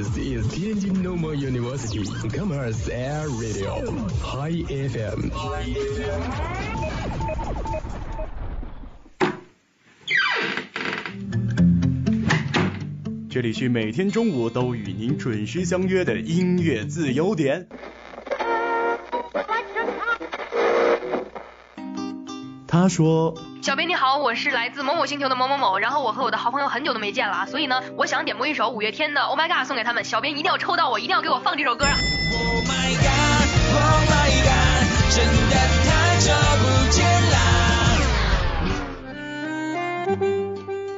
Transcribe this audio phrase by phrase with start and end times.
[0.00, 3.84] This is Tianjin Normal University Commerce Air Radio
[4.22, 5.28] Hi FM。
[13.28, 17.68] 这里是每天中午都与您准时相约的音乐自由点。
[22.80, 31.92] 他说：“小编你好，我是来自某某星球的某某某，然后我和我的好朋友很久都没见了，所以呢，我想点播一首五月天的《Oh My God》送给他们，小编一定要抽到我，一定要给我放这首歌啊！”
[32.32, 37.36] Oh my god，Oh my god，真的太久不见啦。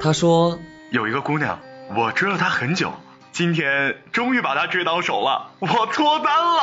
[0.01, 0.57] 他说
[0.93, 1.59] ：“有一个姑娘，
[1.97, 2.93] 我追了她很久，
[3.33, 6.63] 今天终于把她追到手了，我脱单了。”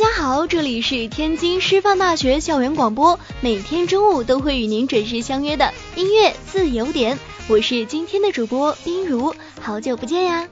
[0.00, 7.18] 家好，这里是天津师范大学校园广播，每天中午都会与您准时相约的音乐自由点，
[7.50, 10.48] 我是今天的主播冰如，好久不见呀。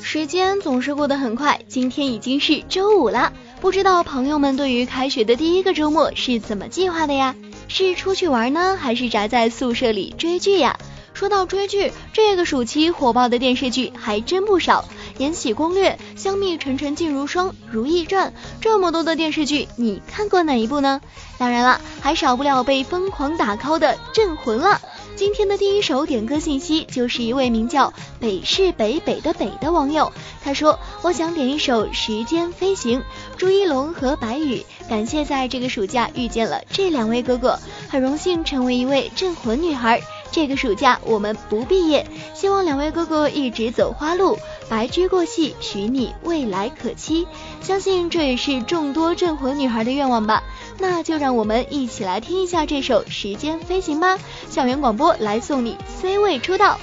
[0.00, 3.30] 时间总是过得很快，今天已经是周五了。
[3.60, 7.36] 不知道朋友们对于开学的第一个周末是怎么计划的呀？
[7.68, 10.78] 是出去玩呢，还是宅在宿舍里追剧呀？
[11.14, 14.86] 说到追剧，这个暑期火爆的电视剧还真不少，
[15.20, 18.30] 《延禧攻略》《香蜜沉沉烬如霜》《如懿传》，
[18.60, 21.00] 这么多的电视剧，你看过哪一部呢？
[21.38, 24.80] 当然了，还少不了被疯狂打 call 的《镇魂》了。
[25.14, 30.10] 今天的第一首点歌信息就是一位名叫北是北北的北的网友，
[30.42, 33.00] 他说：“我想点一首《时间飞行》，
[33.36, 40.00] 朱一龙和白宇，感谢在这个暑假遇见了这两位哥哥，很荣幸成为一位镇魂女孩。
[40.30, 44.38] 这个暑假我们不毕业，希望两位哥哥一直走花路，
[44.68, 47.26] 白驹过隙，许你未来可期。
[47.60, 50.42] 相信这也是众多镇魂女孩的愿望吧。
[50.78, 54.18] 那就让我们一起来听一下这首《时间飞行》吧。
[54.48, 56.80] 校园广播来送你 C 位出道。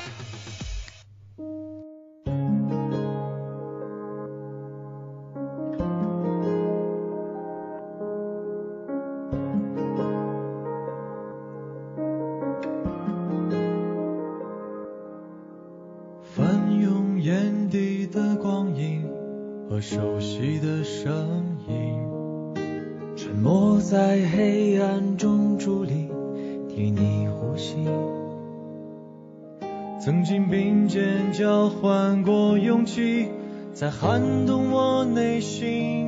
[30.48, 33.28] 并肩交换过勇气，
[33.74, 36.08] 在撼动我内心。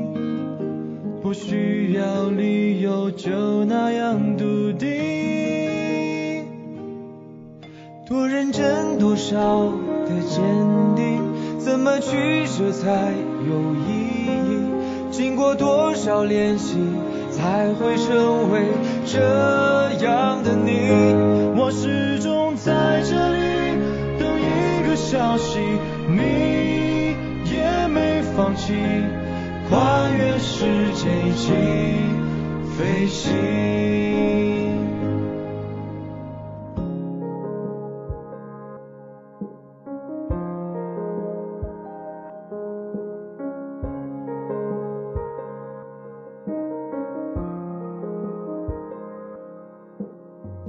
[1.22, 4.90] 不需要理由，就那样笃定。
[8.08, 9.72] 多认真，多少
[10.06, 10.44] 的坚
[10.96, 11.22] 定，
[11.59, 12.90] 怎么取舍才
[13.47, 14.30] 有意义？
[15.12, 16.78] 经过多少练习，
[17.31, 18.62] 才会成为
[19.06, 19.20] 这
[20.03, 21.21] 样的你？
[25.11, 25.59] 消息，
[26.07, 28.73] 你也没放弃，
[29.67, 30.63] 跨越时
[30.94, 31.51] 间一起
[32.77, 33.35] 飞行。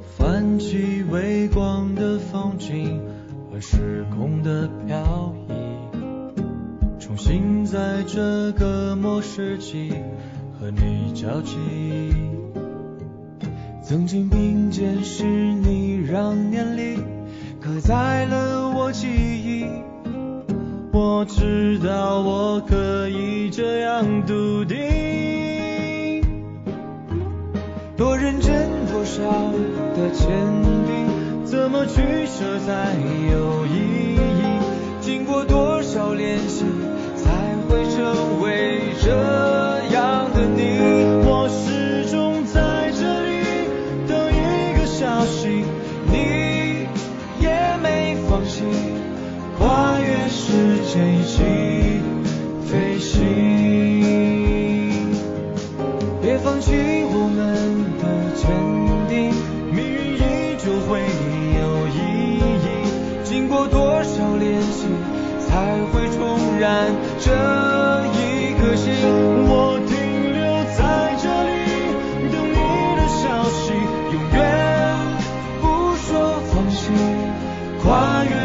[0.00, 3.00] 泛起微光的风景
[3.52, 5.52] 和时空的漂移，
[6.98, 9.92] 重新在这个末世纪
[10.58, 12.14] 和你交集。
[13.82, 17.04] 曾经并肩是你让年龄
[17.60, 19.66] 刻在了我记忆，
[20.90, 26.22] 我知道我可以这样笃定。
[27.98, 29.20] 多认真，多少
[29.94, 30.81] 的牵，
[31.62, 32.92] 怎么取舍才
[33.30, 34.18] 有意义？
[35.00, 36.64] 经过多少练习，
[37.14, 39.10] 才会成为这
[39.94, 40.80] 样的你。
[41.24, 43.44] 我始终在这里
[44.08, 45.64] 等一个消息，
[46.10, 46.88] 你
[47.38, 47.48] 也
[47.80, 48.64] 没放弃，
[49.56, 51.44] 跨越时间一起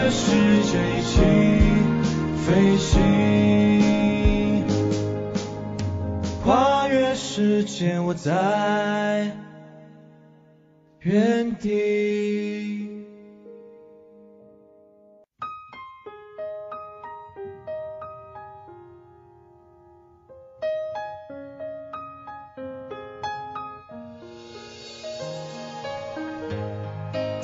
[0.08, 0.32] 跨越时
[0.64, 1.20] 间一起
[2.46, 4.64] 飞行。
[6.42, 9.36] 跨越时间，我在
[11.02, 12.77] 原地。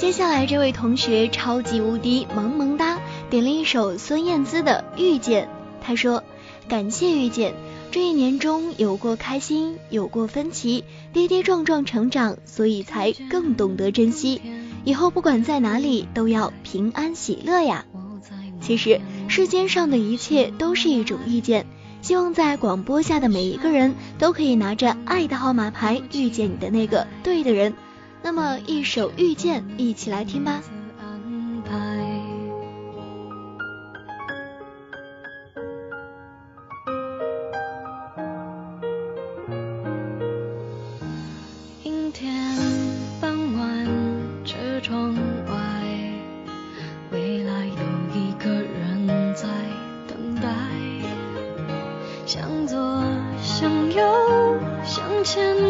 [0.04, 5.46] 接下来这位同学超级无敌萌萌哒，点了一首孙燕姿的《遇见》。
[5.82, 6.26] 他说
[6.68, 7.54] ：“感谢遇见，
[7.90, 10.84] 这一年中有过开心，有过分歧，
[11.14, 14.42] 跌跌撞撞成长，所以才更懂得珍惜。
[14.84, 17.86] 以后不管在哪里，都要平安喜乐呀。”
[18.60, 19.00] 其实
[19.30, 21.66] 世间上的一切都是一种遇见，
[22.02, 27.74] 希望在广播下的每一个人都可以拿着爱的号码牌遇见你的那个对的人。
[28.26, 30.62] 那么一首《遇见》，一起来听吧。
[41.84, 42.56] 阴天
[43.20, 43.86] 傍晚，
[44.46, 45.14] 车窗
[45.46, 45.84] 外，
[47.12, 47.74] 未来有
[48.16, 49.50] 一个人在
[50.08, 50.48] 等待。
[52.26, 53.04] 向左，
[53.42, 55.62] 向右，向前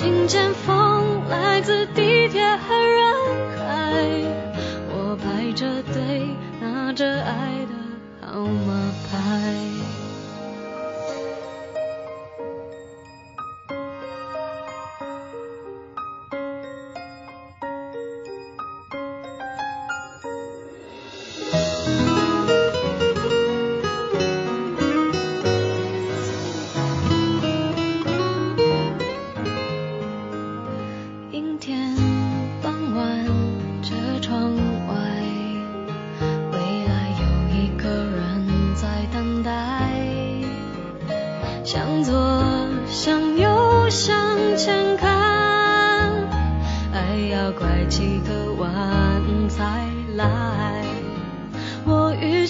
[0.00, 3.14] 听见风来自地铁和人
[3.58, 3.92] 海。
[4.88, 6.26] 我排着队，
[6.58, 9.99] 拿着爱的号码牌。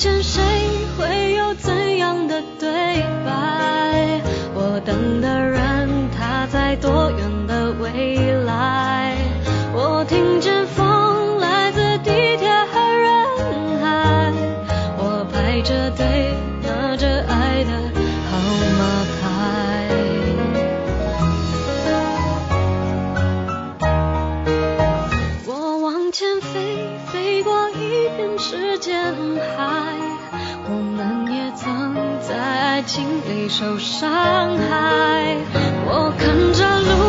[0.01, 0.41] 见谁，
[0.97, 2.71] 会有怎样的对
[3.23, 4.23] 白？
[4.55, 9.15] 我等的人，他在多远的未来？
[9.75, 13.13] 我听见风来自地铁和人
[13.83, 14.33] 海。
[14.97, 17.71] 我排着队，拿着爱的
[18.31, 18.39] 号
[18.79, 19.21] 码牌。
[25.47, 26.70] 我往前飞，
[28.51, 29.15] 时间
[29.55, 29.95] 海。
[30.69, 35.37] 我们也曾在爱情里受伤害。
[35.87, 37.00] 我看着路，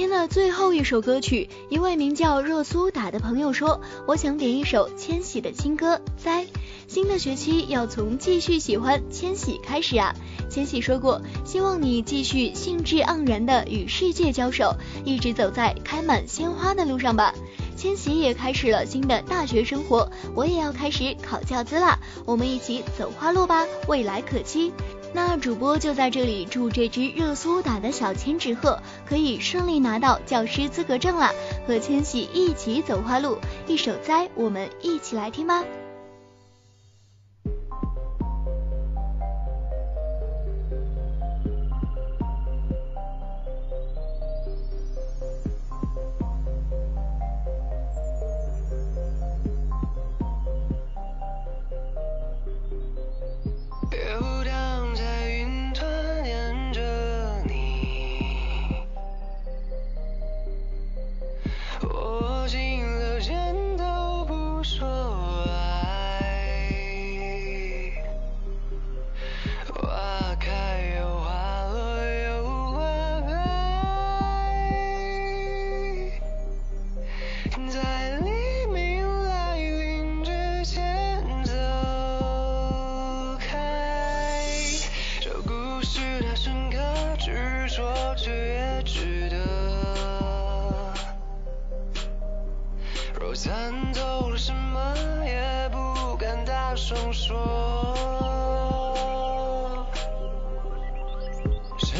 [0.00, 6.44] 天的最后一首歌曲，一位名叫热苏打的朋友说，我想点一首千玺的新歌《在》。
[6.88, 10.14] 新的学期要从继续喜欢千玺开始啊！
[10.48, 17.34] 千玺说过，希望你继续兴致盎然的与世界交手，一直走在开满鲜花的路上吧。
[17.76, 24.72] 千玺也开始了新的大学生活，我也要开始考教资啦，我们一起走花路吧，未来可期。
[25.12, 31.32] 那主播就在这里祝这只热苏打的小千纸鹤可以顺利拿到教师资格证了，
[31.66, 33.38] 和千玺一起走花路。
[33.66, 35.64] 一首栽，我们一起来听吧。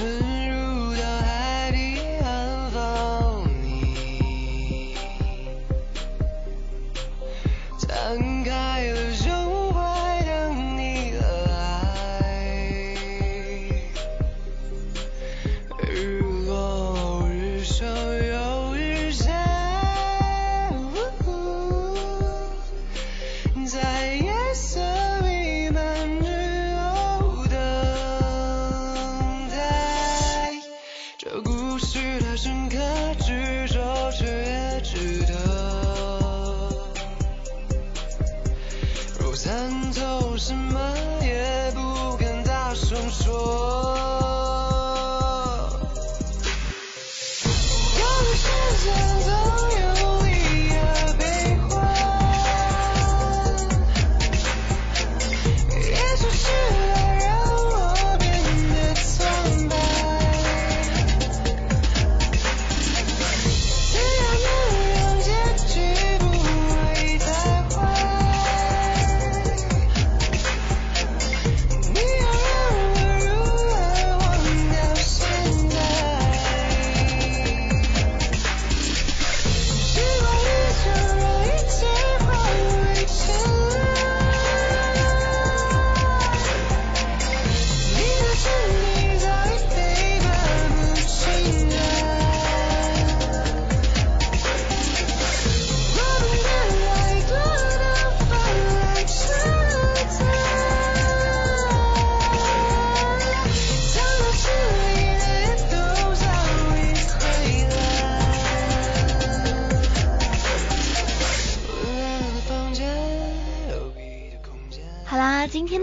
[0.01, 0.50] 今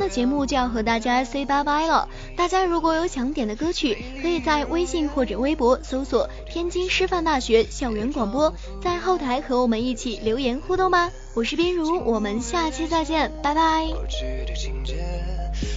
[0.08, 2.08] 节目就要和大家 say 拜拜了。
[2.36, 11.12] 大家如果有想点的歌曲，可以在微信或者微博搜索“天津师范大学校园广播”，在后台和我们一起留言互动吧。
[11.34, 13.88] 我是冰如，我们下期再见，拜拜。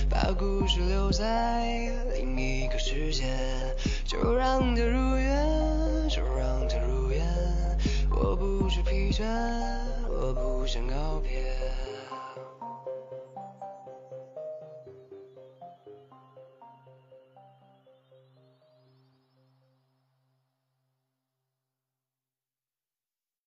[0.09, 3.25] 把故事留在另一个世界，
[4.05, 7.25] 就让它如愿，就让它如愿。
[8.11, 9.25] 我不知疲倦，
[10.09, 11.90] 我不想告别。